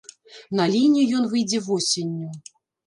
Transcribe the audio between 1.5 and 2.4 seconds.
восенню.